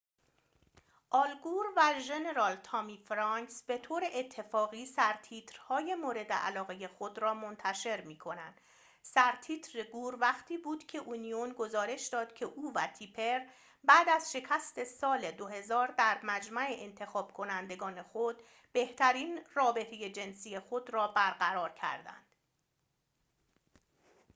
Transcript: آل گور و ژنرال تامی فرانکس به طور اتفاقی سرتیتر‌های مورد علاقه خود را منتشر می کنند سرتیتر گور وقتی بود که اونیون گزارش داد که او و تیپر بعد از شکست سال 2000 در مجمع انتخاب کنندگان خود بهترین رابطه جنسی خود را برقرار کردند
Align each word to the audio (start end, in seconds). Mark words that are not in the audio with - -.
آل 1.09 1.35
گور 1.43 1.65
و 1.77 1.99
ژنرال 1.99 2.55
تامی 2.55 2.97
فرانکس 3.07 3.63
به 3.63 3.77
طور 3.77 4.03
اتفاقی 4.13 4.85
سرتیتر‌های 4.85 5.95
مورد 5.95 6.31
علاقه 6.33 6.87
خود 6.87 7.19
را 7.19 7.33
منتشر 7.33 8.01
می 8.01 8.17
کنند 8.17 8.61
سرتیتر 9.01 9.83
گور 9.83 10.17
وقتی 10.21 10.57
بود 10.57 10.83
که 10.85 10.97
اونیون 10.97 11.53
گزارش 11.53 12.07
داد 12.07 12.33
که 12.33 12.45
او 12.45 12.73
و 12.75 12.87
تیپر 12.87 13.39
بعد 13.83 14.09
از 14.09 14.31
شکست 14.31 14.83
سال 14.83 15.31
2000 15.31 15.87
در 15.97 16.19
مجمع 16.23 16.67
انتخاب 16.69 17.33
کنندگان 17.33 18.03
خود 18.03 18.41
بهترین 18.71 19.41
رابطه 19.53 20.09
جنسی 20.09 20.59
خود 20.59 20.93
را 20.93 21.07
برقرار 21.07 21.69
کردند 21.69 22.25